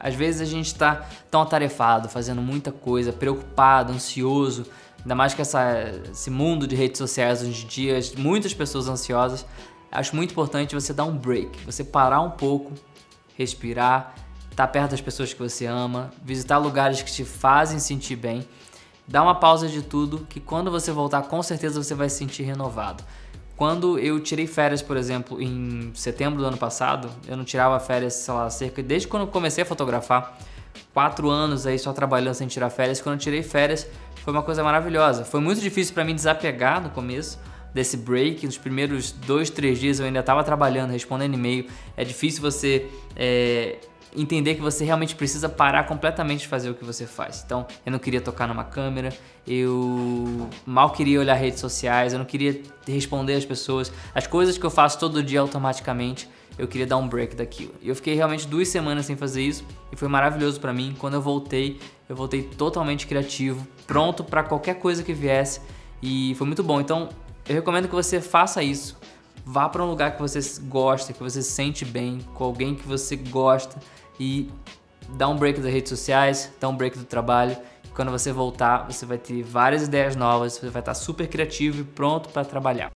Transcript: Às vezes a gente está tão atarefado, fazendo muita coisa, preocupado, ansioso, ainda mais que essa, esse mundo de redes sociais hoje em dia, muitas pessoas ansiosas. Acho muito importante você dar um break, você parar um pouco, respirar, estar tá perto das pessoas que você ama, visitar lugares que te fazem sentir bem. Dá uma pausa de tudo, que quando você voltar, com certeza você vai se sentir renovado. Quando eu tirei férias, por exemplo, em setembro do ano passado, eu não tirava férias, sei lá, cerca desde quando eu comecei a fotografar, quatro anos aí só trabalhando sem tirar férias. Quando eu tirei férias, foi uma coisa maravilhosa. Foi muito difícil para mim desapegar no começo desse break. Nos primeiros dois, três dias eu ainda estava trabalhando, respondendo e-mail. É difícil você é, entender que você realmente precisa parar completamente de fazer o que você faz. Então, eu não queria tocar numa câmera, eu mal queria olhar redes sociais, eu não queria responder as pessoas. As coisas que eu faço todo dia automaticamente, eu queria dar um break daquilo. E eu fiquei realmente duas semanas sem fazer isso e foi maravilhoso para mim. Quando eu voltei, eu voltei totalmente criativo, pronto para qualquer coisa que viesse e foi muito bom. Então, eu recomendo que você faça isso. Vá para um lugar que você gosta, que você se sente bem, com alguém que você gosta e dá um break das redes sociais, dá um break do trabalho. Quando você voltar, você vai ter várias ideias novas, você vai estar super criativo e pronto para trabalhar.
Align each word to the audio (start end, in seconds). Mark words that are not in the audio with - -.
Às 0.00 0.14
vezes 0.14 0.40
a 0.40 0.46
gente 0.46 0.68
está 0.68 1.06
tão 1.30 1.42
atarefado, 1.42 2.08
fazendo 2.08 2.40
muita 2.40 2.72
coisa, 2.72 3.12
preocupado, 3.12 3.92
ansioso, 3.92 4.64
ainda 4.98 5.14
mais 5.14 5.34
que 5.34 5.42
essa, 5.42 5.92
esse 6.10 6.30
mundo 6.30 6.66
de 6.66 6.74
redes 6.74 6.96
sociais 6.96 7.42
hoje 7.42 7.64
em 7.64 7.68
dia, 7.68 8.00
muitas 8.16 8.54
pessoas 8.54 8.88
ansiosas. 8.88 9.44
Acho 9.92 10.16
muito 10.16 10.30
importante 10.30 10.74
você 10.74 10.94
dar 10.94 11.04
um 11.04 11.16
break, 11.16 11.64
você 11.66 11.84
parar 11.84 12.22
um 12.22 12.30
pouco, 12.30 12.72
respirar, 13.36 14.14
estar 14.50 14.66
tá 14.66 14.72
perto 14.72 14.92
das 14.92 15.00
pessoas 15.02 15.34
que 15.34 15.38
você 15.38 15.66
ama, 15.66 16.10
visitar 16.24 16.56
lugares 16.56 17.02
que 17.02 17.12
te 17.12 17.24
fazem 17.24 17.78
sentir 17.78 18.16
bem. 18.16 18.46
Dá 19.06 19.22
uma 19.22 19.34
pausa 19.34 19.68
de 19.68 19.82
tudo, 19.82 20.26
que 20.30 20.40
quando 20.40 20.70
você 20.70 20.92
voltar, 20.92 21.22
com 21.22 21.42
certeza 21.42 21.82
você 21.82 21.94
vai 21.94 22.08
se 22.08 22.16
sentir 22.16 22.44
renovado. 22.44 23.04
Quando 23.60 23.98
eu 23.98 24.18
tirei 24.18 24.46
férias, 24.46 24.80
por 24.80 24.96
exemplo, 24.96 25.38
em 25.38 25.92
setembro 25.94 26.40
do 26.40 26.46
ano 26.46 26.56
passado, 26.56 27.10
eu 27.28 27.36
não 27.36 27.44
tirava 27.44 27.78
férias, 27.78 28.14
sei 28.14 28.32
lá, 28.32 28.48
cerca 28.48 28.82
desde 28.82 29.06
quando 29.06 29.24
eu 29.24 29.26
comecei 29.26 29.62
a 29.62 29.66
fotografar, 29.66 30.38
quatro 30.94 31.28
anos 31.28 31.66
aí 31.66 31.78
só 31.78 31.92
trabalhando 31.92 32.32
sem 32.32 32.48
tirar 32.48 32.70
férias. 32.70 33.02
Quando 33.02 33.16
eu 33.16 33.20
tirei 33.20 33.42
férias, 33.42 33.86
foi 34.24 34.32
uma 34.32 34.42
coisa 34.42 34.64
maravilhosa. 34.64 35.26
Foi 35.26 35.40
muito 35.40 35.60
difícil 35.60 35.92
para 35.92 36.06
mim 36.06 36.14
desapegar 36.14 36.82
no 36.82 36.88
começo 36.88 37.38
desse 37.74 37.96
break. 37.96 38.44
Nos 38.46 38.58
primeiros 38.58 39.12
dois, 39.12 39.50
três 39.50 39.78
dias 39.78 40.00
eu 40.00 40.06
ainda 40.06 40.20
estava 40.20 40.42
trabalhando, 40.44 40.90
respondendo 40.90 41.34
e-mail. 41.34 41.66
É 41.96 42.04
difícil 42.04 42.40
você 42.40 42.86
é, 43.16 43.78
entender 44.16 44.54
que 44.54 44.60
você 44.60 44.84
realmente 44.84 45.14
precisa 45.14 45.48
parar 45.48 45.84
completamente 45.84 46.40
de 46.40 46.48
fazer 46.48 46.70
o 46.70 46.74
que 46.74 46.84
você 46.84 47.06
faz. 47.06 47.42
Então, 47.44 47.66
eu 47.84 47.92
não 47.92 47.98
queria 47.98 48.20
tocar 48.20 48.46
numa 48.46 48.64
câmera, 48.64 49.12
eu 49.46 50.48
mal 50.66 50.90
queria 50.90 51.20
olhar 51.20 51.34
redes 51.34 51.60
sociais, 51.60 52.12
eu 52.12 52.18
não 52.18 52.26
queria 52.26 52.60
responder 52.86 53.34
as 53.34 53.44
pessoas. 53.44 53.92
As 54.14 54.26
coisas 54.26 54.58
que 54.58 54.64
eu 54.64 54.70
faço 54.70 54.98
todo 54.98 55.22
dia 55.22 55.40
automaticamente, 55.40 56.28
eu 56.58 56.66
queria 56.68 56.86
dar 56.86 56.96
um 56.96 57.08
break 57.08 57.36
daquilo. 57.36 57.74
E 57.80 57.88
eu 57.88 57.94
fiquei 57.94 58.14
realmente 58.14 58.46
duas 58.46 58.68
semanas 58.68 59.06
sem 59.06 59.16
fazer 59.16 59.42
isso 59.42 59.64
e 59.92 59.96
foi 59.96 60.08
maravilhoso 60.08 60.60
para 60.60 60.72
mim. 60.72 60.94
Quando 60.98 61.14
eu 61.14 61.22
voltei, 61.22 61.78
eu 62.08 62.16
voltei 62.16 62.42
totalmente 62.42 63.06
criativo, 63.06 63.66
pronto 63.86 64.22
para 64.24 64.42
qualquer 64.42 64.74
coisa 64.74 65.02
que 65.02 65.12
viesse 65.12 65.60
e 66.02 66.34
foi 66.36 66.46
muito 66.46 66.62
bom. 66.62 66.80
Então, 66.80 67.08
eu 67.50 67.56
recomendo 67.56 67.88
que 67.88 67.94
você 67.96 68.20
faça 68.20 68.62
isso. 68.62 68.96
Vá 69.44 69.68
para 69.68 69.82
um 69.82 69.90
lugar 69.90 70.14
que 70.14 70.22
você 70.22 70.38
gosta, 70.68 71.12
que 71.12 71.18
você 71.18 71.42
se 71.42 71.50
sente 71.50 71.84
bem, 71.84 72.20
com 72.32 72.44
alguém 72.44 72.76
que 72.76 72.86
você 72.86 73.16
gosta 73.16 73.76
e 74.20 74.48
dá 75.16 75.28
um 75.28 75.36
break 75.36 75.60
das 75.60 75.72
redes 75.72 75.88
sociais, 75.88 76.52
dá 76.60 76.68
um 76.68 76.76
break 76.76 76.96
do 76.96 77.04
trabalho. 77.04 77.56
Quando 77.92 78.12
você 78.12 78.30
voltar, 78.30 78.86
você 78.86 79.04
vai 79.04 79.18
ter 79.18 79.42
várias 79.42 79.82
ideias 79.82 80.14
novas, 80.14 80.52
você 80.52 80.70
vai 80.70 80.80
estar 80.80 80.94
super 80.94 81.26
criativo 81.26 81.80
e 81.80 81.84
pronto 81.84 82.28
para 82.28 82.44
trabalhar. 82.44 82.88